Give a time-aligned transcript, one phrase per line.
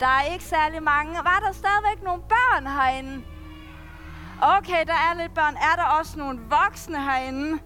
[0.00, 1.14] Der er ikke særlig mange.
[1.14, 3.24] Var der stadigvæk nogle børn herinde?
[4.42, 5.54] Okay, der er lidt børn.
[5.56, 7.58] Er der også nogle voksne herinde?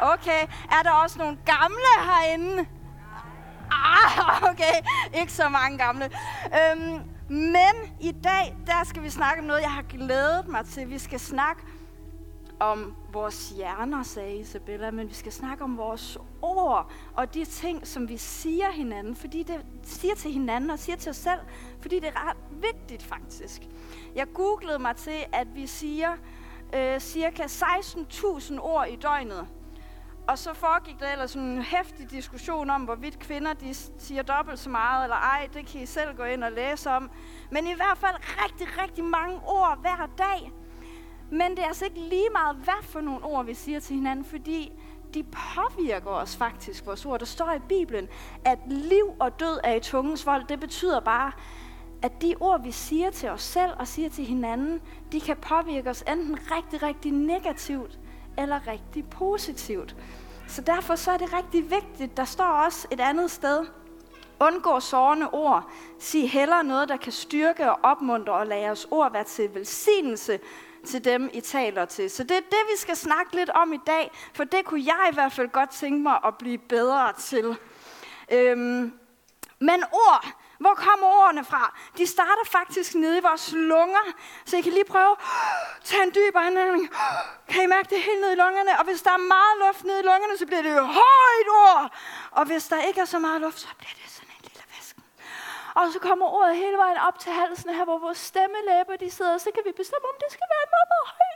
[0.00, 0.42] Okay.
[0.70, 2.66] Er der også nogle gamle herinde?
[3.70, 4.74] Ah, okay.
[5.14, 6.10] Ikke så mange gamle.
[6.44, 10.90] Øhm, men i dag, der skal vi snakke om noget, jeg har glædet mig til.
[10.90, 11.62] Vi skal snakke
[12.62, 17.86] om vores hjerner, sagde Isabella, men vi skal snakke om vores ord og de ting,
[17.86, 21.40] som vi siger hinanden, fordi det siger til hinanden og siger til os selv,
[21.80, 23.62] fordi det er ret vigtigt faktisk.
[24.14, 26.12] Jeg googlede mig til, at vi siger
[26.74, 29.46] øh, cirka 16.000 ord i døgnet.
[30.28, 34.70] Og så foregik der ellers en hæftig diskussion om, hvorvidt kvinder de siger dobbelt så
[34.70, 35.48] meget eller ej.
[35.54, 37.10] Det kan I selv gå ind og læse om.
[37.50, 40.52] Men i hvert fald rigtig, rigtig mange ord hver dag.
[41.32, 44.24] Men det er altså ikke lige meget, hvad for nogle ord vi siger til hinanden,
[44.24, 44.72] fordi
[45.14, 47.18] de påvirker os faktisk, vores ord.
[47.18, 48.08] Der står i Bibelen,
[48.44, 50.44] at liv og død er i tungens vold.
[50.48, 51.32] Det betyder bare,
[52.02, 54.80] at de ord, vi siger til os selv og siger til hinanden,
[55.12, 57.98] de kan påvirke os enten rigtig, rigtig negativt
[58.38, 59.96] eller rigtig positivt.
[60.48, 62.16] Så derfor så er det rigtig vigtigt.
[62.16, 63.66] Der står også et andet sted,
[64.40, 65.70] Undgå sårende ord.
[65.98, 70.38] Sig heller noget, der kan styrke og opmuntre og lade os ord være til velsignelse
[70.86, 72.10] til dem, I taler til.
[72.10, 75.08] Så det er det, vi skal snakke lidt om i dag, for det kunne jeg
[75.10, 77.56] i hvert fald godt tænke mig at blive bedre til.
[78.32, 78.92] Øhm,
[79.58, 80.26] men ord,
[80.58, 81.78] hvor kommer ordene fra?
[81.98, 84.06] De starter faktisk nede i vores lunger,
[84.44, 86.90] så I kan lige prøve at tage en dyb indånding.
[87.48, 88.78] Kan I mærke det helt nede i lungerne?
[88.78, 91.92] Og hvis der er meget luft nede i lungerne, så bliver det jo højt ord.
[92.30, 95.02] Og hvis der ikke er så meget luft, så bliver det sådan en lille væsken.
[95.78, 99.34] Og så kommer ordet hele vejen op til halsen her, hvor vores stemmelæber de sidder,
[99.38, 101.32] og så kan vi bestemme, om det skal være en meget, meget høj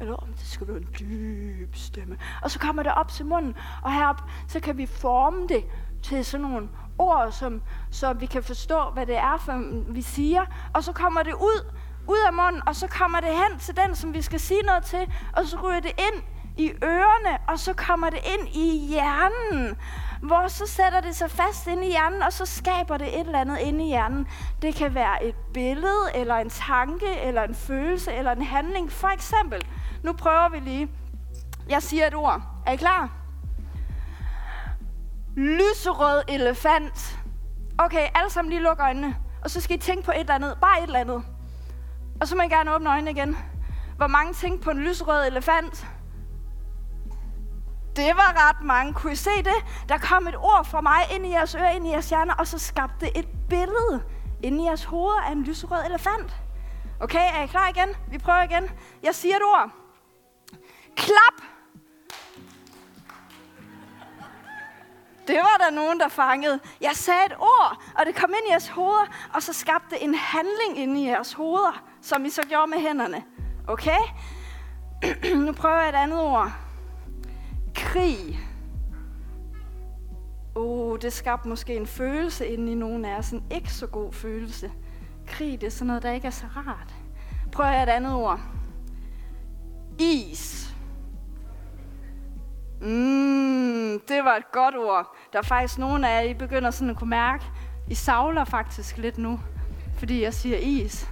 [0.00, 2.18] eller om det skal være en dyb stemme.
[2.42, 5.64] Og så kommer det op til munden, og herop, så kan vi forme det
[6.02, 10.44] til sådan nogle ord, som, så vi kan forstå, hvad det er, for vi siger.
[10.74, 11.72] Og så kommer det ud,
[12.08, 14.84] ud af munden, og så kommer det hen til den, som vi skal sige noget
[14.84, 16.22] til, og så ryger det ind
[16.56, 19.78] i ørerne, og så kommer det ind i hjernen,
[20.26, 23.40] hvor så sætter det sig fast inde i hjernen, og så skaber det et eller
[23.40, 24.26] andet inde i hjernen.
[24.62, 28.92] Det kan være et billede, eller en tanke, eller en følelse, eller en handling.
[28.92, 29.66] For eksempel,
[30.02, 30.88] nu prøver vi lige.
[31.68, 32.42] Jeg siger et ord.
[32.66, 33.10] Er I klar?
[35.36, 37.18] lyserød elefant.
[37.78, 39.16] Okay, alle sammen lige luk øjnene.
[39.44, 40.56] Og så skal I tænke på et eller andet.
[40.60, 41.22] Bare et eller andet.
[42.20, 43.36] Og så må I gerne åbne øjnene igen.
[43.96, 45.86] Hvor mange tænkte på en lyserød elefant?
[47.96, 48.94] Det var ret mange.
[48.94, 49.86] Kunne I se det?
[49.88, 52.46] Der kom et ord fra mig ind i jeres ører, ind i jeres hjerner, og
[52.46, 54.02] så skabte et billede
[54.42, 56.34] ind i jeres hoveder af en lyserød elefant.
[57.00, 57.88] Okay, er I klar igen?
[58.10, 58.70] Vi prøver igen.
[59.02, 59.70] Jeg siger et ord.
[60.96, 61.48] Klap!
[65.26, 66.60] Det var der nogen, der fangede.
[66.80, 70.14] Jeg sagde et ord, og det kom ind i jeres hoveder, og så skabte en
[70.14, 73.24] handling ind i jeres hoveder, som I så gjorde med hænderne.
[73.68, 73.98] Okay?
[75.46, 76.63] nu prøver jeg et andet ord.
[77.84, 78.40] Krig.
[80.54, 83.30] Oh, det skabte måske en følelse inde i nogen af os.
[83.30, 84.72] En ikke så god følelse.
[85.26, 86.94] Krig, det er sådan noget, der ikke er så rart.
[87.52, 88.40] Prøver at et andet ord.
[89.98, 90.74] Is.
[92.80, 95.16] Mm, det var et godt ord.
[95.32, 97.44] Der er faktisk nogen af jer, I begynder sådan at kunne mærke,
[97.88, 99.40] I savler faktisk lidt nu,
[99.98, 101.08] fordi jeg siger is.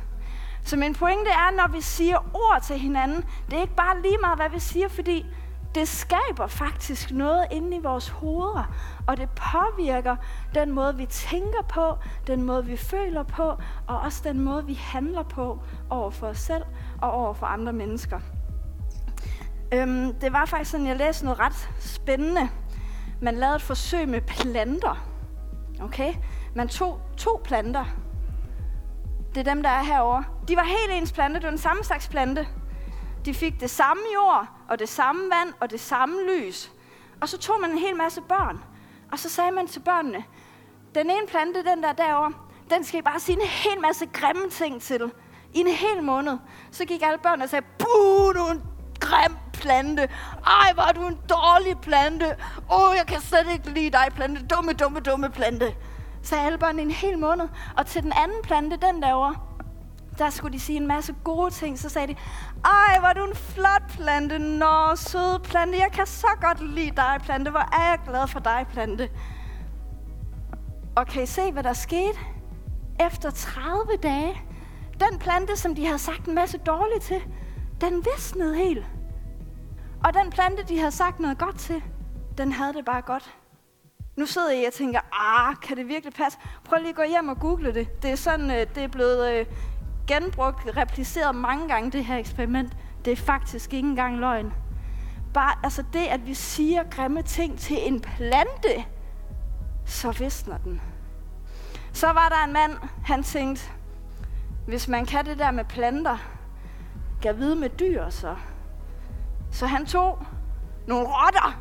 [0.65, 4.19] Så min pointe er, når vi siger ord til hinanden, det er ikke bare lige
[4.21, 5.27] meget, hvad vi siger, fordi
[5.75, 8.75] det skaber faktisk noget inde i vores hoveder,
[9.07, 10.17] og det påvirker
[10.55, 11.97] den måde, vi tænker på,
[12.27, 13.43] den måde, vi føler på,
[13.87, 15.59] og også den måde, vi handler på
[15.91, 16.65] over for os selv
[17.03, 18.21] og over for andre mennesker.
[19.75, 22.49] Øhm, det var faktisk sådan, jeg læste noget ret spændende.
[23.21, 25.09] Man lavede et forsøg med planter.
[25.81, 26.15] Okay?
[26.55, 27.85] Man tog to planter.
[29.35, 30.25] Det er dem, der er herovre.
[30.49, 31.35] De var helt ens plante.
[31.35, 32.47] Det var den samme slags plante.
[33.25, 36.73] De fik det samme jord, og det samme vand, og det samme lys.
[37.21, 38.65] Og så tog man en hel masse børn.
[39.13, 40.25] Og så sagde man til børnene,
[40.95, 42.33] den ene plante, den der derovre,
[42.71, 45.13] den skal I bare sige en hel masse grimme ting til.
[45.55, 46.39] I en hel måned.
[46.71, 48.63] Så gik alle børnene og sagde, buh, du er en
[49.01, 50.09] grim plante.
[50.47, 52.37] Ej, var du en dårlig plante.
[52.71, 54.47] Åh, oh, jeg kan slet ikke lide dig, plante.
[54.47, 55.75] Dumme, dumme, dumme plante.
[56.23, 57.49] Så alle børn en hel måned.
[57.77, 59.35] Og til den anden plante, den derovre,
[60.23, 61.79] der skulle de sige en masse gode ting.
[61.79, 62.17] Så sagde de,
[62.65, 64.39] ej, var du en flot plante.
[64.39, 65.79] Nå, søde plante.
[65.79, 67.51] Jeg kan så godt lide dig, plante.
[67.51, 69.11] Hvor er jeg glad for dig, plante.
[70.97, 72.19] Og kan I se, hvad der skete?
[73.01, 74.43] Efter 30 dage,
[75.01, 77.23] den plante, som de havde sagt en masse dårligt til,
[77.81, 78.87] den visnede helt.
[80.05, 81.83] Og den plante, de havde sagt noget godt til,
[82.39, 83.35] den havde det bare godt.
[84.17, 86.39] Nu sidder jeg og tænker, ah, kan det virkelig passe?
[86.65, 88.03] Prøv lige at gå hjem og google det.
[88.03, 89.47] Det er sådan, øh, det er blevet øh,
[90.07, 92.77] genbrugt, repliceret mange gange, det her eksperiment.
[93.05, 94.53] Det er faktisk ikke engang løgn.
[95.35, 98.85] Bare altså det, at vi siger grimme ting til en plante,
[99.85, 100.81] så visner den.
[101.93, 102.73] Så var der en mand,
[103.05, 103.71] han tænkte,
[104.67, 106.17] hvis man kan det der med planter,
[107.23, 108.37] kan vide med dyr så.
[109.51, 110.27] Så han tog
[110.87, 111.59] nogle rotter,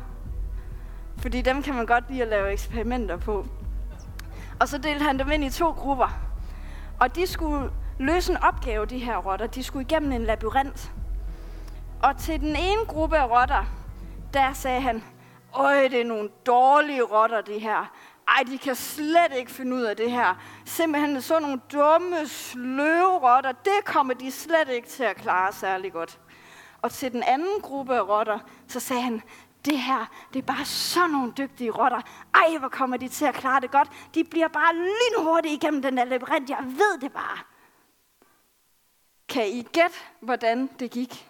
[1.16, 3.46] fordi dem kan man godt lide at lave eksperimenter på.
[4.60, 6.18] Og så delte han dem ind i to grupper.
[7.00, 9.46] Og de skulle løse en opgave, de her rotter.
[9.46, 10.92] De skulle igennem en labyrint.
[12.02, 13.64] Og til den ene gruppe af rotter,
[14.34, 15.02] der sagde han,
[15.54, 17.92] Øj, det er nogle dårlige rotter, det her.
[18.28, 20.42] Ej, de kan slet ikke finde ud af det her.
[20.64, 25.92] Simpelthen så nogle dumme, sløve rotter, det kommer de slet ikke til at klare særlig
[25.92, 26.20] godt.
[26.82, 28.38] Og til den anden gruppe af rotter,
[28.68, 29.22] så sagde han,
[29.64, 32.00] det her, det er bare sådan nogle dygtige rotter.
[32.34, 33.88] Ej, hvor kommer de til at klare det godt.
[34.14, 36.50] De bliver bare lynhurtigt igennem den der labyrint.
[36.50, 37.51] Jeg ved det bare.
[39.32, 41.28] Kan I gætte, hvordan det gik?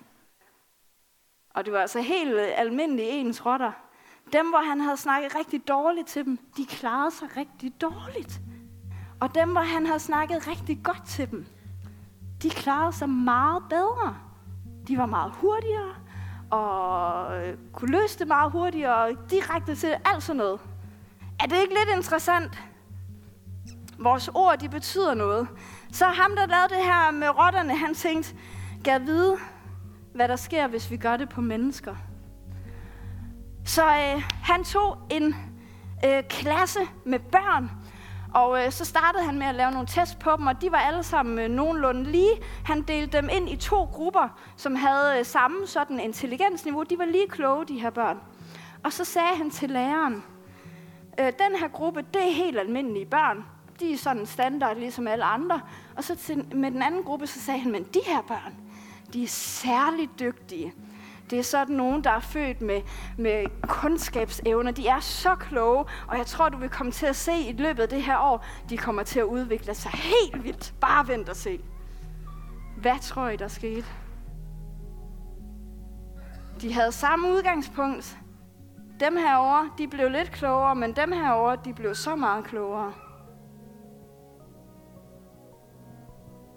[1.55, 3.73] Og det var altså helt almindelige ens rotter.
[4.33, 8.41] Dem, hvor han havde snakket rigtig dårligt til dem, de klarede sig rigtig dårligt.
[9.21, 11.47] Og dem, hvor han havde snakket rigtig godt til dem,
[12.43, 14.17] de klarede sig meget bedre.
[14.89, 15.95] De var meget hurtigere,
[16.51, 20.61] og øh, kunne løse det meget hurtigere, og direkte til alt sådan noget.
[21.41, 22.63] Er det ikke lidt interessant?
[24.03, 25.49] Vores ord, de betyder noget.
[25.93, 28.35] Så ham, der lavede det her med rotterne, han tænkte,
[28.85, 29.37] gav vide,
[30.15, 31.95] hvad der sker, hvis vi gør det på mennesker.
[33.65, 35.35] Så øh, han tog en
[36.05, 37.71] øh, klasse med børn,
[38.35, 40.79] og øh, så startede han med at lave nogle tests på dem, og de var
[40.79, 42.33] alle sammen øh, nogenlunde lige.
[42.65, 46.83] Han delte dem ind i to grupper, som havde øh, samme sådan intelligensniveau.
[46.83, 48.19] De var lige kloge, de her børn.
[48.85, 50.25] Og så sagde han til læreren,
[51.21, 53.45] øh, den her gruppe, det er helt almindelige børn.
[53.83, 55.61] De er sådan standard, ligesom alle andre.
[55.97, 58.55] Og så til, med den anden gruppe, så sagde han, men de her børn,
[59.13, 60.75] de er særligt dygtige.
[61.31, 62.83] Det er sådan nogen, der er født med,
[63.19, 64.71] med kundskabsevner.
[64.71, 67.83] De er så kloge, og jeg tror, du vil komme til at se i løbet
[67.83, 70.75] af det her år, de kommer til at udvikle sig helt vildt.
[70.81, 71.61] Bare vent og se.
[72.77, 73.87] Hvad tror I, der skete?
[76.61, 78.19] De havde samme udgangspunkt.
[79.01, 82.93] Dem herovre, de blev lidt klogere, men dem herovre, de blev så meget klogere.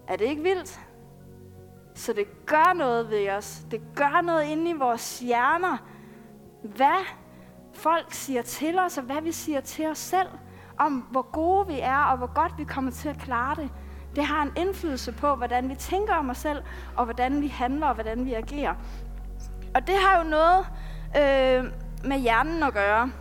[0.07, 0.79] Er det ikke vildt?
[1.95, 3.61] Så det gør noget ved os.
[3.71, 5.77] Det gør noget inde i vores hjerner.
[6.63, 7.05] Hvad
[7.73, 10.27] folk siger til os, og hvad vi siger til os selv,
[10.77, 13.69] om hvor gode vi er, og hvor godt vi kommer til at klare det.
[14.15, 16.63] Det har en indflydelse på, hvordan vi tænker om os selv,
[16.97, 18.75] og hvordan vi handler, og hvordan vi agerer.
[19.75, 20.65] Og det har jo noget
[21.17, 21.71] øh,
[22.09, 23.11] med hjernen at gøre,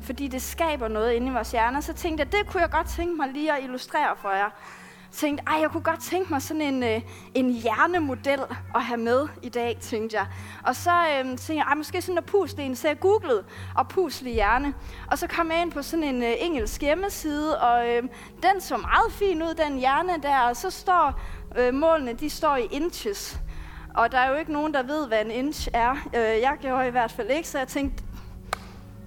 [0.00, 1.80] fordi det skaber noget inde i vores hjerner.
[1.80, 4.50] Så tænkte jeg, det kunne jeg godt tænke mig lige at illustrere for jer
[5.14, 7.00] tænkte, ej, jeg kunne godt tænke mig sådan en, øh,
[7.34, 8.40] en hjernemodel
[8.74, 10.26] at have med i dag, tænkte jeg.
[10.64, 13.44] Og så øh, tænkte jeg, ej, måske sådan en pusle en, så jeg googlede
[13.76, 14.74] og pusle hjerne.
[15.10, 18.02] Og så kom jeg ind på sådan en øh, engelsk hjemmeside, og øh,
[18.42, 20.40] den så meget fin ud, den hjerne der.
[20.40, 21.20] Og så står
[21.56, 23.40] øh, målene, de står i inches.
[23.94, 25.90] Og der er jo ikke nogen, der ved, hvad en inch er.
[25.90, 28.03] Øh, jeg gjorde i hvert fald ikke, så jeg tænkte,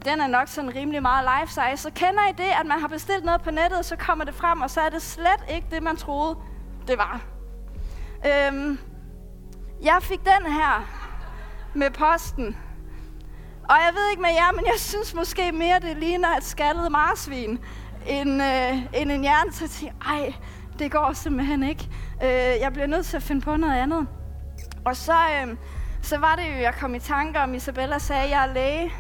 [0.08, 1.84] den er nok sådan rimelig meget life size.
[1.84, 4.62] Så kender I det, at man har bestilt noget på nettet, så kommer det frem,
[4.62, 6.36] og så er det slet ikke det, man troede,
[6.88, 7.22] det var.
[8.26, 8.80] Øhm,
[9.84, 10.90] jeg fik den her
[11.74, 12.58] med posten.
[13.70, 16.92] Og jeg ved ikke med jer, men jeg synes måske mere, det ligner et skaldet
[16.92, 17.60] marsvin,
[18.08, 20.34] end, øh, end en hjerne så at ej,
[20.80, 21.90] det går simpelthen ikke.
[22.24, 24.08] Øh, jeg bliver nødt til at finde på noget andet.
[24.86, 25.56] Og så, øh,
[26.02, 28.94] så var det jo, jeg kom i tanke om, Isabella sagde, at jeg er læge.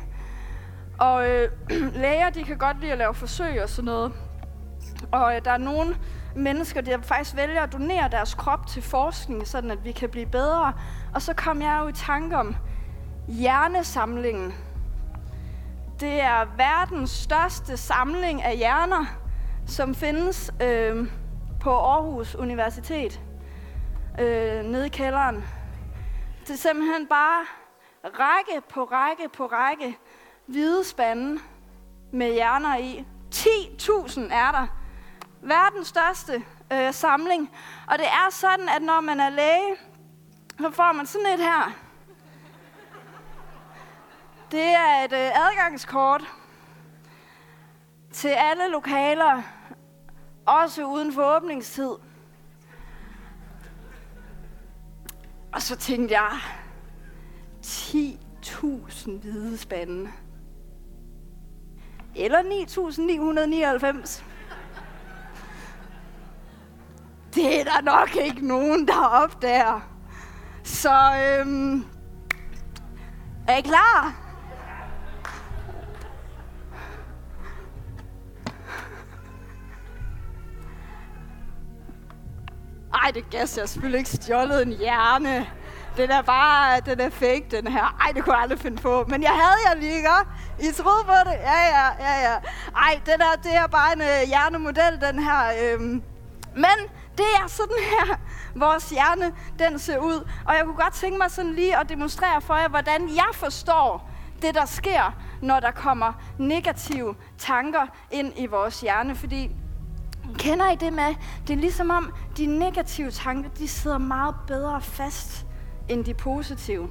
[1.00, 1.50] Og øh,
[2.01, 4.13] læger, de kan godt lide at lave forsøg og sådan noget.
[5.12, 5.98] Og øh, der er nogle
[6.36, 10.25] mennesker, der faktisk vælger at donere deres krop til forskning, sådan at vi kan blive
[10.25, 10.74] bedre.
[11.13, 12.56] Og så kom jeg jo i tanke om
[13.27, 14.54] hjernesamlingen.
[16.00, 19.06] Det er verdens største samling af hjerner,
[19.68, 21.08] som findes øh,
[21.60, 23.22] på Aarhus Universitet,
[24.20, 25.44] øh, nede i kælderen.
[26.42, 27.46] Det er simpelthen bare
[28.04, 29.98] række på række på række
[30.48, 31.39] hvide spande
[32.12, 33.06] med hjerner i.
[33.36, 34.68] 10.000 er der.
[35.42, 37.51] Verdens største øh, samling.
[37.88, 39.75] Og det er sådan, at når man er læge,
[40.60, 41.72] så får man sådan et her.
[44.51, 46.24] Det er et øh, adgangskort
[48.12, 49.42] til alle lokaler,
[50.46, 51.92] også uden for åbningstid.
[55.54, 56.39] Og så tænkte jeg,
[57.66, 60.12] 10.000 hvide spande.
[62.19, 64.24] Eller 9.999.
[67.36, 69.81] Det er der nok ikke nogen, der opdager.
[70.63, 70.89] Så
[71.39, 71.86] øhm,
[73.47, 74.24] er I klar?
[82.93, 85.47] Ej, det gas, jeg har selvfølgelig ikke stjålet en hjerne.
[85.98, 87.98] Den er bare, den er fake, den her.
[88.01, 89.06] Ej, det kunne jeg aldrig finde på.
[89.08, 90.10] Men jeg havde jer lige, ikke?
[90.60, 91.32] I troede på det?
[91.32, 92.36] Ja, ja, ja, ja.
[92.75, 95.51] Ej, den er, det er bare en øh, hjernemodel, den her.
[95.63, 96.04] Øhm.
[96.56, 96.77] Men
[97.18, 98.16] det er sådan her,
[98.66, 100.27] vores hjerne, den ser ud.
[100.46, 104.10] Og jeg kunne godt tænke mig sådan lige at demonstrere for jer, hvordan jeg forstår
[104.42, 109.16] det, der sker, når der kommer negative tanker ind i vores hjerne.
[109.16, 109.51] Fordi
[110.38, 111.16] Kender I det med?
[111.48, 115.47] Det er ligesom om, de negative tanker, de sidder meget bedre fast
[115.89, 116.89] end de positive.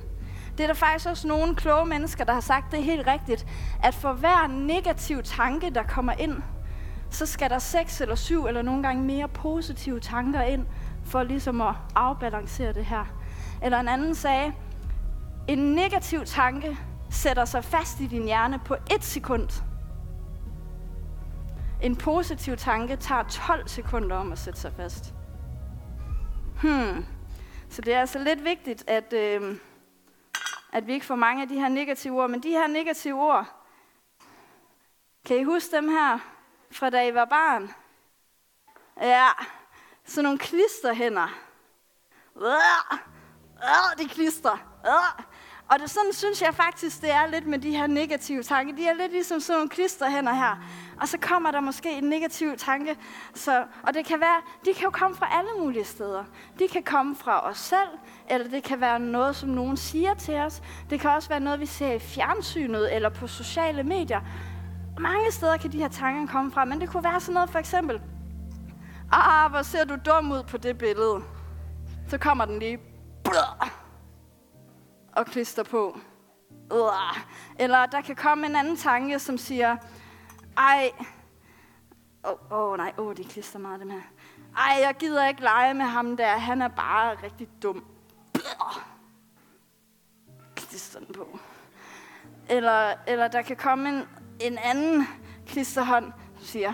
[0.59, 3.47] Det er der faktisk også nogle kloge mennesker, der har sagt, det helt rigtigt,
[3.83, 6.43] at for hver negativ tanke, der kommer ind,
[7.11, 10.67] så skal der seks eller syv eller nogle gange mere positive tanker ind,
[11.05, 13.05] for ligesom at afbalancere det her.
[13.63, 14.53] Eller en anden sagde,
[15.49, 16.77] en negativ tanke
[17.11, 19.63] sætter sig fast i din hjerne på et sekund.
[21.83, 25.15] En positiv tanke tager 12 sekunder om at sætte sig fast.
[26.63, 27.05] Hmm.
[27.71, 29.57] Så det er altså lidt vigtigt, at, øh,
[30.73, 32.31] at vi ikke får mange af de her negative ord.
[32.31, 33.47] Men de her negative ord,
[35.25, 36.19] kan I huske dem her
[36.71, 37.75] fra da I var barn?
[39.01, 39.29] Ja,
[40.05, 41.29] sådan nogle klisterhænder.
[42.37, 44.83] Øh, de klister.
[44.87, 45.25] Øh.
[45.69, 48.77] Og det sådan synes jeg faktisk, det er lidt med de her negative tanker.
[48.77, 50.65] De er lidt ligesom sådan nogle klisterhænder her.
[51.01, 52.97] Og så kommer der måske en negativ tanke.
[53.35, 56.25] Så, og det kan være, de kan jo komme fra alle mulige steder.
[56.59, 57.89] De kan komme fra os selv,
[58.31, 60.63] eller det kan være noget, som nogen siger til os.
[60.91, 64.21] Det kan også være noget, vi ser i fjernsynet eller på sociale medier.
[64.99, 67.59] Mange steder kan de her tanker komme fra, men det kunne være sådan noget for
[67.59, 68.01] eksempel.
[69.13, 71.23] Ah, ah hvor ser du dum ud på det billede.
[72.09, 72.79] Så kommer den lige
[75.17, 75.99] og klister på.
[77.59, 79.77] Eller der kan komme en anden tanke, som siger,
[80.57, 80.93] ej,
[82.25, 84.01] åh oh, oh, nej, åh, oh, de klister meget dem her.
[84.57, 87.85] Ej, jeg gider ikke lege med ham der, han er bare rigtig dum.
[90.57, 91.39] Klister den på.
[92.49, 94.05] Eller, eller der kan komme en,
[94.41, 95.07] en anden
[95.47, 96.73] klisterhånd, som siger,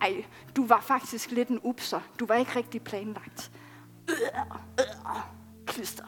[0.00, 0.24] ej,
[0.56, 2.00] du var faktisk lidt en upser.
[2.18, 3.52] Du var ikke rigtig planlagt.
[5.66, 6.04] Klister.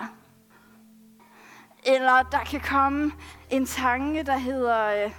[1.87, 3.13] Eller der kan komme
[3.51, 5.11] en tanke, der hedder, øh,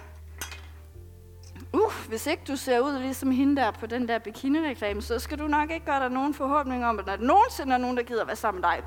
[1.72, 5.38] uh, hvis ikke du ser ud ligesom hende der på den der bikini-reklame, så skal
[5.38, 8.24] du nok ikke gøre dig nogen forhåbning om, at der nogensinde er nogen, der gider
[8.24, 8.82] være sammen med dig.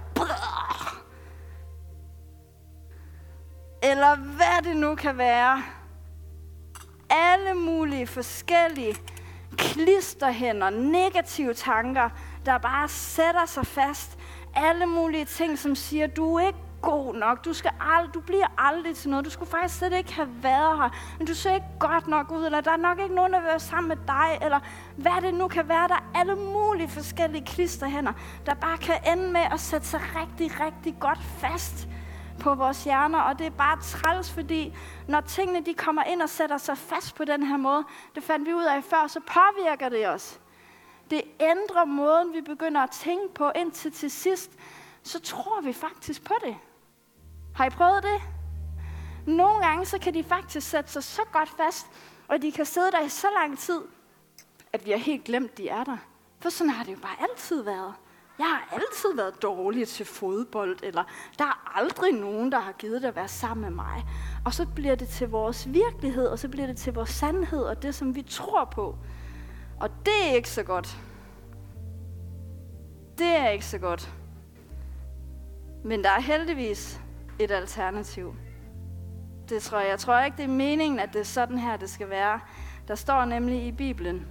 [3.83, 5.63] Eller hvad det nu kan være.
[7.09, 8.95] Alle mulige forskellige
[9.57, 12.09] klisterhænder, negative tanker,
[12.45, 14.19] der bare sætter sig fast.
[14.55, 17.45] Alle mulige ting, som siger, du er ikke god nok.
[17.45, 19.25] Du, skal ald- du bliver aldrig til noget.
[19.25, 20.89] Du skulle faktisk slet ikke have været her.
[21.17, 23.48] Men du ser ikke godt nok ud, eller der er nok ikke nogen, der vil
[23.48, 24.59] være sammen med dig, eller
[24.95, 25.88] hvad det nu kan være.
[25.88, 28.13] Der er alle mulige forskellige klisterhænder,
[28.45, 31.88] der bare kan ende med at sætte sig rigtig, rigtig godt fast
[32.39, 36.29] på vores hjerner, og det er bare træls, fordi når tingene de kommer ind og
[36.29, 37.83] sætter sig fast på den her måde,
[38.15, 40.39] det fandt vi ud af før, så påvirker det os.
[41.09, 44.51] Det ændrer måden, vi begynder at tænke på, indtil til sidst,
[45.03, 46.57] så tror vi faktisk på det.
[47.56, 48.22] Har I prøvet det?
[49.27, 51.88] Nogle gange så kan de faktisk sætte sig så godt fast,
[52.27, 53.82] og de kan sidde der i så lang tid,
[54.74, 55.98] at vi har helt glemt, de er der.
[56.39, 57.94] For sådan har det jo bare altid været.
[58.39, 61.03] Jeg har altid været dårlig til fodbold, eller
[61.39, 64.06] der er aldrig nogen, der har givet at være sammen med mig.
[64.46, 67.82] Og så bliver det til vores virkelighed, og så bliver det til vores sandhed, og
[67.82, 68.98] det, som vi tror på.
[69.79, 70.98] Og det er ikke så godt.
[73.18, 74.13] Det er ikke så godt.
[75.84, 77.01] Men der er heldigvis
[77.39, 78.36] et alternativ.
[79.50, 79.89] Det tror jeg.
[79.89, 82.39] Jeg tror ikke, det er meningen, at det er sådan her, det skal være.
[82.88, 84.27] Der står nemlig i Bibelen,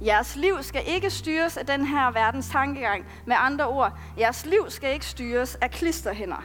[0.00, 3.06] Jeres liv skal ikke styres af den her verdens tankegang.
[3.26, 6.44] Med andre ord, jeres liv skal ikke styres af klisterhænder.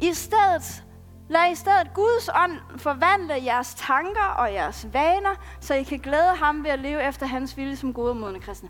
[0.00, 0.84] I stedet,
[1.28, 6.36] lad i stedet Guds ånd forvandle jeres tanker og jeres vaner, så I kan glæde
[6.36, 8.68] ham ved at leve efter hans vilje som gode modne kristne.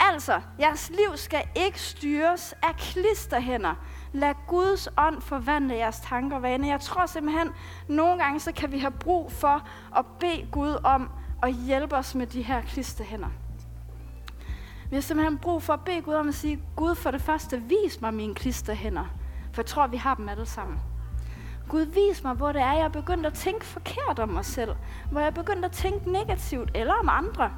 [0.00, 3.74] Altså, jeres liv skal ikke styres af klisterhænder.
[4.12, 6.68] Lad Guds ånd forvandle jeres tanker og vaner.
[6.68, 7.48] Jeg tror simpelthen,
[7.88, 11.10] nogle gange så kan vi have brug for at bede Gud om
[11.42, 13.28] at hjælpe os med de her klisterhænder.
[14.90, 17.62] Vi har simpelthen brug for at bede Gud om at sige, Gud for det første,
[17.62, 19.04] vis mig mine klisterhænder.
[19.52, 20.78] For jeg tror, vi har dem alle sammen.
[21.68, 24.76] Gud, vis mig, hvor det er, jeg er begyndt at tænke forkert om mig selv.
[25.10, 27.50] Hvor jeg er begyndt at tænke negativt eller om andre.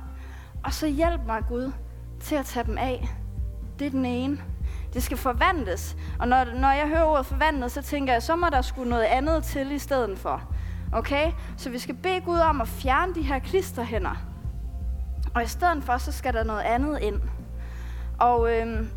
[0.65, 1.73] Og så hjælp mig, Gud,
[2.23, 3.09] til at tage dem af.
[3.79, 4.39] Det er den ene.
[4.95, 5.97] Det skal forvandles.
[6.19, 9.05] Og når, når jeg hører ordet forvandlet, så tænker jeg, så må der skulle noget
[9.05, 10.43] andet til i stedet for.
[10.93, 11.33] Okay?
[11.57, 14.17] Så vi skal bede Gud om at fjerne de her klisterhænder.
[15.35, 17.21] Og i stedet for, så skal der noget andet ind.
[18.19, 18.91] Og øhm,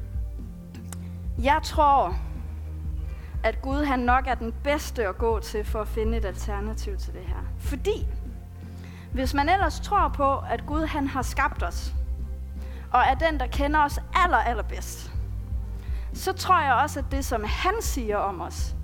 [1.43, 2.15] jeg tror,
[3.43, 6.97] at Gud han nok er den bedste at gå til for at finde et alternativ
[6.97, 7.45] til det her.
[7.59, 8.07] Fordi
[9.13, 11.93] hvis man ellers tror på, at Gud han har skabt os,
[12.95, 15.11] og er den, der kender os aller, allerbedst,
[16.13, 18.75] så tror jeg også, at det, som han siger om os,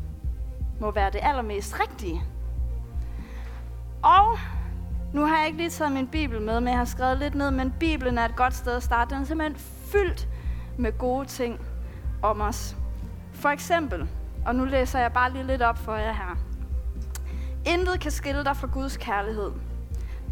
[0.79, 2.21] må være det allermest rigtige.
[4.03, 4.39] Og
[5.13, 7.51] nu har jeg ikke lige taget min bibel med, men jeg har skrevet lidt ned,
[7.51, 9.15] men Bibelen er et godt sted at starte.
[9.15, 9.59] Den er simpelthen
[9.91, 10.27] fyldt
[10.77, 11.59] med gode ting
[12.21, 12.75] om os.
[13.33, 14.09] For eksempel,
[14.45, 16.37] og nu læser jeg bare lige lidt op for jer her.
[17.65, 19.51] Intet kan skille dig fra Guds kærlighed.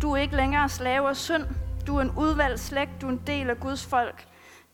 [0.02, 1.44] Du er ikke længere slave af synd.
[1.90, 3.02] Du er en udvalgt slægt.
[3.02, 4.28] Du er en del af Guds folk.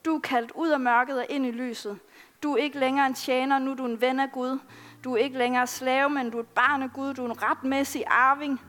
[0.05, 1.99] Du er kaldt ud af mørket og ind i lyset.
[2.43, 4.59] Du er ikke længere en tjener, nu er du en ven af Gud.
[5.03, 7.13] Du er ikke længere slave, men du er et barn af Gud.
[7.13, 8.61] Du er en retmæssig arving.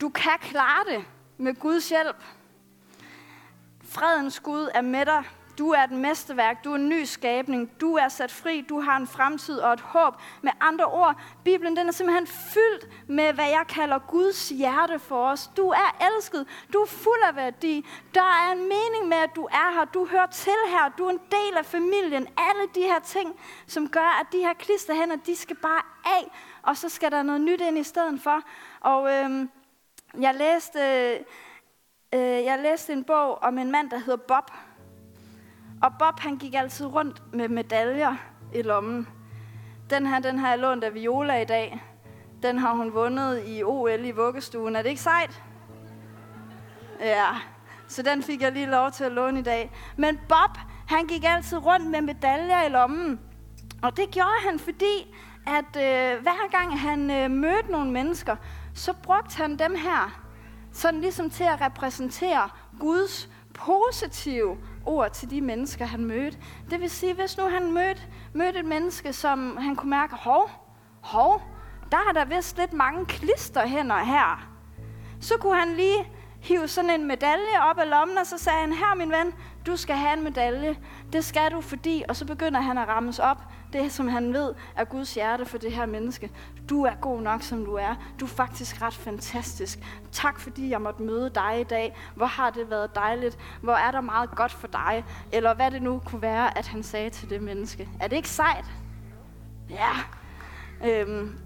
[0.00, 1.04] Du kan klare det
[1.38, 2.16] med Guds hjælp.
[3.84, 5.24] Fredens Gud er med dig.
[5.58, 8.96] Du er et mesterværk, du er en ny skabning, du er sat fri, du har
[8.96, 10.14] en fremtid og et håb.
[10.42, 15.28] Med andre ord, Bibelen den er simpelthen fyldt med, hvad jeg kalder Guds hjerte for
[15.28, 15.50] os.
[15.56, 17.86] Du er elsket, du er fuld af værdi.
[18.14, 21.10] Der er en mening med, at du er her, du hører til her, du er
[21.10, 22.28] en del af familien.
[22.36, 26.30] Alle de her ting, som gør, at de her klisterhænder, de skal bare af,
[26.62, 28.42] og så skal der noget nyt ind i stedet for.
[28.80, 29.50] Og øhm,
[30.20, 30.78] jeg læste...
[30.80, 31.20] Øh,
[32.14, 34.50] øh jeg læste en bog om en mand, der hedder Bob,
[35.82, 38.16] og Bob, han gik altid rundt med medaljer
[38.54, 39.08] i lommen.
[39.90, 41.82] Den her, den har jeg lånt af Viola i dag.
[42.42, 44.76] Den har hun vundet i OL i vuggestuen.
[44.76, 45.42] Er det ikke sejt?
[47.00, 47.26] Ja,
[47.88, 49.70] så den fik jeg lige lov til at låne i dag.
[49.96, 50.58] Men Bob,
[50.88, 53.20] han gik altid rundt med medaljer i lommen.
[53.82, 55.14] Og det gjorde han, fordi
[55.46, 58.36] at øh, hver gang han øh, mødte nogle mennesker,
[58.74, 60.22] så brugte han dem her,
[60.72, 62.48] sådan ligesom til at repræsentere
[62.80, 64.58] Guds positive
[64.88, 66.38] ord til de mennesker, han mødte.
[66.70, 70.50] Det vil sige, hvis nu han mødte, mødte et menneske, som han kunne mærke, hov,
[71.00, 71.42] hov,
[71.92, 74.48] der er der vist lidt mange klisterhænder her.
[75.20, 78.72] Så kunne han lige hive sådan en medalje op af lommen, og så sagde han,
[78.72, 79.34] her min ven,
[79.68, 80.76] du skal have en medalje.
[81.12, 82.02] Det skal du, fordi...
[82.08, 85.58] Og så begynder han at rammes op det, som han ved er Guds hjerte for
[85.58, 86.30] det her menneske.
[86.68, 87.94] Du er god nok, som du er.
[88.20, 89.78] Du er faktisk ret fantastisk.
[90.12, 91.96] Tak, fordi jeg måtte møde dig i dag.
[92.14, 93.38] Hvor har det været dejligt.
[93.62, 95.04] Hvor er der meget godt for dig.
[95.32, 97.88] Eller hvad det nu kunne være, at han sagde til det menneske.
[98.00, 98.64] Er det ikke sejt?
[99.70, 99.90] Ja.
[100.86, 101.38] Øhm,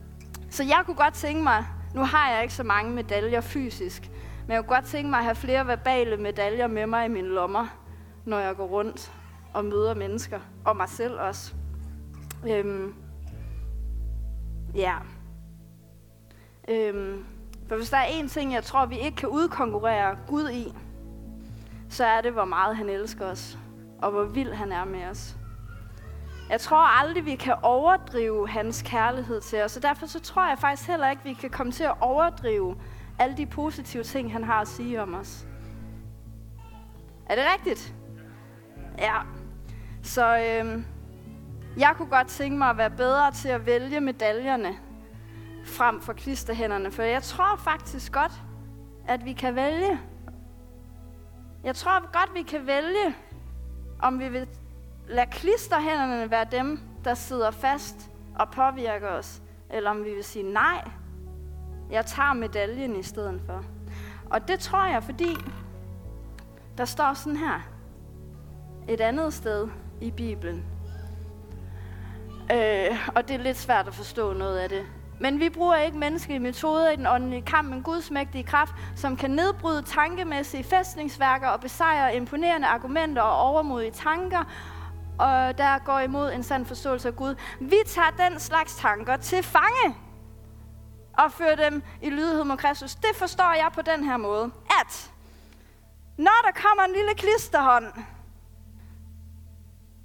[0.51, 4.11] så jeg kunne godt tænke mig, nu har jeg ikke så mange medaljer fysisk,
[4.47, 7.29] men jeg kunne godt tænke mig at have flere verbale medaljer med mig i mine
[7.29, 7.67] lommer,
[8.25, 9.13] når jeg går rundt
[9.55, 11.55] og møder mennesker, og mig selv også.
[12.49, 12.95] Øhm,
[14.75, 14.97] ja.
[16.69, 17.25] Øhm,
[17.69, 20.75] for hvis der er en ting, jeg tror, vi ikke kan udkonkurrere Gud i,
[21.89, 23.59] så er det, hvor meget han elsker os,
[24.03, 25.37] og hvor vild han er med os.
[26.51, 30.59] Jeg tror aldrig, vi kan overdrive hans kærlighed til os, og derfor så tror jeg
[30.59, 32.77] faktisk heller ikke, vi kan komme til at overdrive
[33.19, 35.47] alle de positive ting, han har at sige om os.
[37.27, 37.95] Er det rigtigt?
[39.03, 39.21] Ja.
[40.03, 40.85] Så øhm,
[41.77, 44.77] jeg kunne godt tænke mig at være bedre til at vælge medaljerne
[45.65, 48.33] frem for klisterhænderne, for jeg tror faktisk godt,
[49.09, 50.01] at vi kan vælge.
[51.65, 53.17] Jeg tror godt, vi kan vælge,
[54.01, 54.49] om vi vil
[55.09, 60.53] lade klisterhænderne være dem, der sidder fast og påvirker os, eller om vi vil sige
[60.53, 60.91] nej,
[61.91, 63.65] jeg tager medaljen i stedet for.
[64.31, 65.37] Og det tror jeg, fordi
[66.79, 67.72] der står sådan her,
[68.89, 69.69] et andet sted
[70.01, 70.65] i Bibelen.
[72.53, 74.87] Øh, og det er lidt svært at forstå noget af det.
[75.21, 79.17] Men vi bruger ikke menneskelige metoder i den åndelige kamp, men Guds mægtige kraft, som
[79.17, 84.45] kan nedbryde tankemæssige fæstningsværker og besejre imponerende argumenter og overmodige tanker,
[85.19, 87.35] og der går imod en sand forståelse af Gud.
[87.61, 89.97] Vi tager den slags tanker til fange
[91.19, 92.95] og fører dem i lydighed mod Kristus.
[92.95, 95.11] Det forstår jeg på den her måde, at
[96.17, 97.85] når der kommer en lille klisterhånd,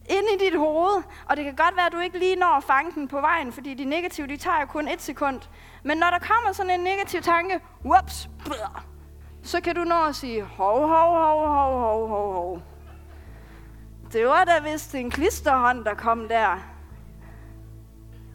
[0.09, 1.03] ind i dit hoved.
[1.25, 3.51] Og det kan godt være, at du ikke lige når at fange den på vejen,
[3.51, 5.41] fordi de negative, de tager jo kun et sekund.
[5.83, 8.85] Men når der kommer sådan en negativ tanke, whoops, blør,
[9.43, 12.61] så kan du nå at sige, hov, hov, hov, hov, hov, hov, hov.
[14.13, 16.57] Det var da vist en klisterhånd, der kom der.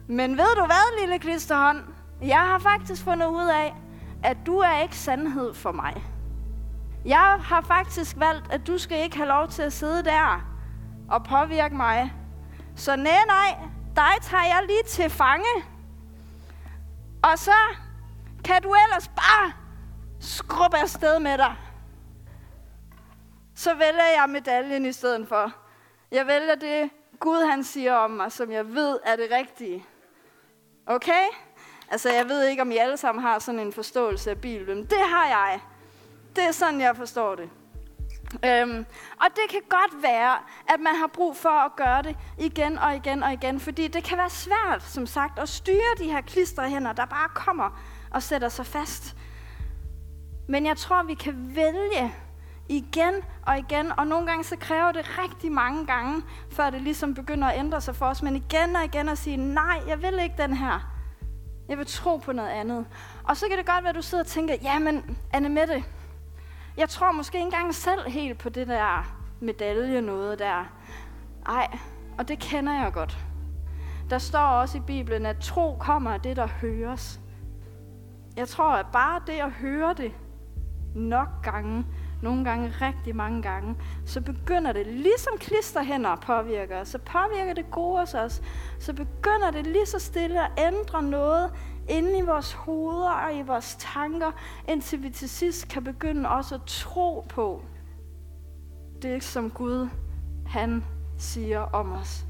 [0.07, 1.83] Men ved du hvad, lille klisterhånd?
[2.21, 3.75] Jeg har faktisk fundet ud af,
[4.23, 6.03] at du er ikke sandhed for mig.
[7.05, 10.52] Jeg har faktisk valgt, at du skal ikke have lov til at sidde der
[11.09, 12.13] og påvirke mig.
[12.75, 13.57] Så nej, nej,
[13.95, 15.63] dig tager jeg lige til fange.
[17.23, 17.55] Og så
[18.45, 19.51] kan du ellers bare
[20.19, 21.55] skrubbe afsted med dig.
[23.55, 25.51] Så vælger jeg medaljen i stedet for.
[26.11, 26.89] Jeg vælger det,
[27.19, 29.85] Gud han siger om mig, som jeg ved er det rigtige.
[30.85, 31.23] Okay?
[31.91, 34.85] Altså, jeg ved ikke, om I alle sammen har sådan en forståelse af Bibelen.
[34.85, 35.59] Det har jeg.
[36.35, 37.49] Det er sådan, jeg forstår det.
[38.45, 38.85] Øhm,
[39.21, 40.37] og det kan godt være,
[40.73, 44.03] at man har brug for at gøre det igen og igen og igen, fordi det
[44.03, 47.79] kan være svært, som sagt, at styre de her klisterhænder, der bare kommer
[48.11, 49.15] og sætter sig fast.
[50.47, 52.13] Men jeg tror, vi kan vælge
[52.69, 53.13] igen
[53.47, 57.47] og igen, og nogle gange så kræver det rigtig mange gange, før det ligesom begynder
[57.47, 60.35] at ændre sig for os, men igen og igen at sige, nej, jeg vil ikke
[60.37, 60.89] den her.
[61.69, 62.85] Jeg vil tro på noget andet.
[63.23, 65.83] Og så kan det godt være, at du sidder og tænker, jamen, Anne Mette,
[66.77, 70.65] jeg tror måske ikke engang selv helt på det der medalje noget der.
[71.45, 71.77] Ej,
[72.17, 73.17] og det kender jeg godt.
[74.09, 77.19] Der står også i Bibelen, at tro kommer af det, der høres.
[78.37, 80.11] Jeg tror, at bare det at høre det
[80.95, 81.85] nok gange,
[82.21, 88.01] nogle gange rigtig mange gange, så begynder det, ligesom klisterhænder påvirker så påvirker det gode
[88.01, 88.41] os også,
[88.79, 91.51] så begynder det lige så stille at ændre noget
[91.89, 94.31] inde i vores hoveder og i vores tanker,
[94.67, 97.61] indtil vi til sidst kan begynde også at tro på
[99.01, 99.89] det, som Gud
[100.47, 100.83] han
[101.17, 102.25] siger om os.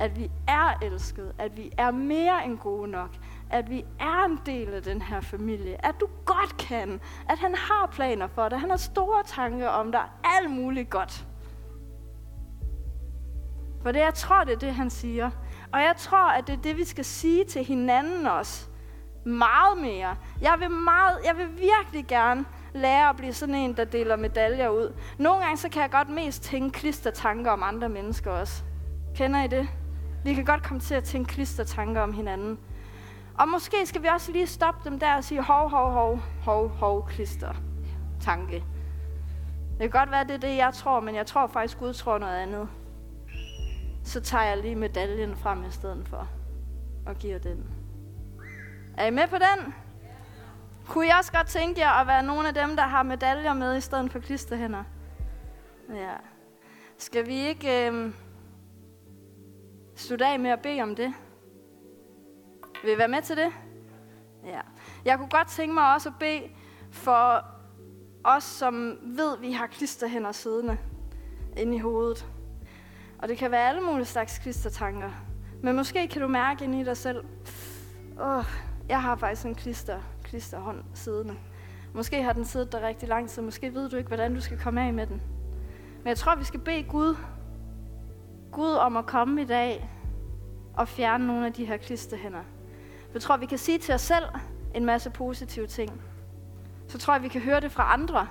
[0.00, 3.10] At vi er elsket, at vi er mere end gode nok,
[3.50, 7.54] at vi er en del af den her familie, at du godt kan, at han
[7.54, 11.26] har planer for dig, han har store tanker om dig, alt muligt godt.
[13.82, 15.30] For det, jeg tror, det er det, han siger.
[15.72, 18.68] Og jeg tror, at det er det, vi skal sige til hinanden også.
[19.24, 20.16] Meget mere.
[20.40, 24.68] Jeg vil, meget, jeg vil virkelig gerne lære at blive sådan en, der deler medaljer
[24.68, 24.92] ud.
[25.18, 28.62] Nogle gange så kan jeg godt mest tænke klistertanker om andre mennesker også.
[29.14, 29.68] Kender I det?
[30.24, 32.58] Vi kan godt komme til at tænke klistertanker om hinanden.
[33.38, 36.68] Og måske skal vi også lige stoppe dem der og sige, hov, hov, hov, hov,
[36.68, 37.54] hov, klister.
[38.20, 38.64] Tanke.
[39.70, 42.18] Det kan godt være, det er det, jeg tror, men jeg tror faktisk, Gud tror
[42.18, 42.68] noget andet.
[44.04, 46.28] Så tager jeg lige medaljen frem i stedet for
[47.06, 47.83] og giver den.
[48.96, 49.74] Er I med på den?
[50.88, 53.76] Kunne I også godt tænke jer at være nogle af dem, der har medaljer med
[53.76, 54.84] i stedet for klisterhænder?
[55.94, 56.14] Ja.
[56.98, 58.12] Skal vi ikke øh,
[59.96, 61.14] slutte af med at bede om det?
[62.84, 63.52] Vil I være med til det?
[64.46, 64.60] Ja.
[65.04, 66.42] Jeg kunne godt tænke mig også at bede
[66.90, 67.44] for
[68.24, 70.78] os, som ved, at vi har klisterhænder siddende
[71.56, 72.26] inde i hovedet.
[73.18, 75.10] Og det kan være alle mulige slags klistertanker.
[75.62, 77.24] Men måske kan du mærke ind i dig selv,
[78.20, 78.44] åh, oh,
[78.88, 81.34] jeg har faktisk en klister, klisterhånd siddende.
[81.94, 84.58] Måske har den siddet der rigtig lang tid, måske ved du ikke, hvordan du skal
[84.58, 85.22] komme af med den.
[85.98, 87.16] Men jeg tror, vi skal bede Gud,
[88.52, 89.90] Gud om at komme i dag
[90.76, 92.42] og fjerne nogle af de her klisterhænder.
[93.14, 94.24] Jeg tror, vi kan sige til os selv
[94.74, 96.02] en masse positive ting.
[96.88, 98.28] Så tror jeg, vi kan høre det fra andre.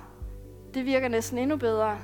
[0.74, 1.98] Det virker næsten endnu bedre.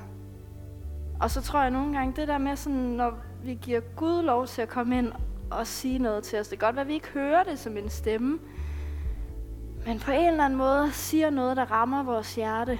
[1.21, 4.47] Og så tror jeg nogle gange, det der med, sådan, når vi giver Gud lov
[4.47, 5.13] til at komme ind
[5.51, 6.49] og sige noget til os.
[6.49, 8.39] Det kan godt være, at vi ikke hører det som en stemme.
[9.87, 12.79] Men på en eller anden måde siger noget, der rammer vores hjerte.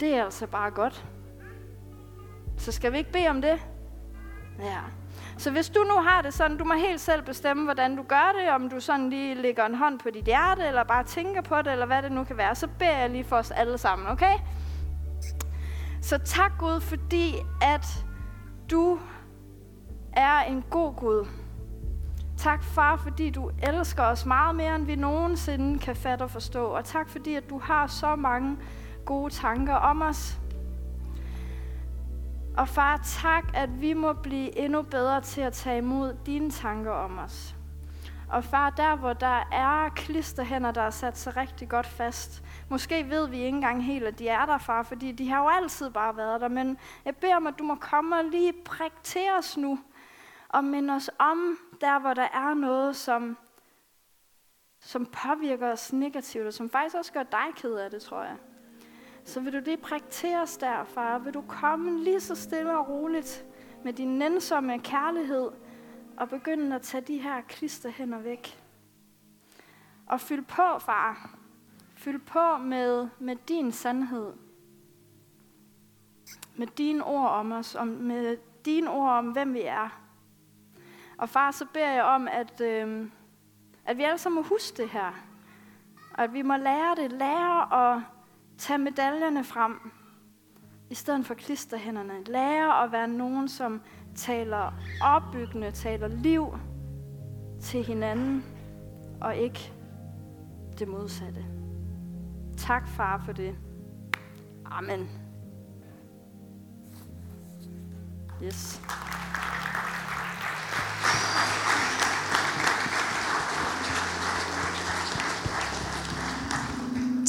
[0.00, 1.06] Det er altså bare godt.
[2.56, 3.66] Så skal vi ikke bede om det?
[4.58, 4.80] Ja.
[5.38, 8.32] Så hvis du nu har det sådan, du må helt selv bestemme, hvordan du gør
[8.40, 11.62] det, om du sådan lige lægger en hånd på dit hjerte, eller bare tænker på
[11.62, 14.08] det, eller hvad det nu kan være, så beder jeg lige for os alle sammen,
[14.08, 14.34] okay?
[16.02, 17.86] Så tak Gud, fordi at
[18.70, 18.98] du
[20.12, 21.26] er en god Gud.
[22.38, 26.64] Tak far, fordi du elsker os meget mere, end vi nogensinde kan fatte og forstå.
[26.64, 28.56] Og tak fordi, at du har så mange
[29.04, 30.38] gode tanker om os.
[32.56, 36.90] Og far, tak, at vi må blive endnu bedre til at tage imod dine tanker
[36.90, 37.54] om os.
[38.30, 42.42] Og far, der hvor der er klisterhænder, der er sat sig rigtig godt fast.
[42.68, 45.48] Måske ved vi ikke engang helt, at de er der, far, fordi de har jo
[45.48, 46.48] altid bare været der.
[46.48, 49.78] Men jeg beder om, at du må komme og lige prikke til os nu.
[50.48, 53.36] Og minde os om, der hvor der er noget, som,
[54.80, 58.36] som påvirker os negativt, og som faktisk også gør dig ked af det, tror jeg
[59.28, 61.18] så vil du lige prikke os der, far.
[61.18, 63.44] Vil du komme lige så stille og roligt
[63.84, 65.50] med din nænsomme kærlighed
[66.16, 68.62] og begynde at tage de her klisterhænder væk.
[70.06, 71.38] Og fyld på, far.
[71.96, 74.32] Fyld på med, med din sandhed.
[76.56, 80.07] Med dine ord om os, og med dine ord om, hvem vi er.
[81.18, 83.08] Og far, så beder jeg om, at, øh,
[83.84, 85.12] at vi alle sammen må huske det her.
[86.14, 87.12] Og at vi må lære det.
[87.12, 88.02] Lære at
[88.58, 89.92] tage medaljerne frem,
[90.90, 92.24] i stedet for klisterhænderne.
[92.24, 93.80] Lære at være nogen, som
[94.14, 96.58] taler opbyggende, taler liv
[97.60, 98.44] til hinanden,
[99.20, 99.72] og ikke
[100.78, 101.44] det modsatte.
[102.56, 103.56] Tak, far, for det.
[104.64, 105.08] Amen.
[108.42, 108.82] Yes.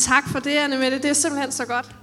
[0.09, 0.97] Tak for det, Anne Mette.
[0.97, 1.98] Det er simpelthen så godt.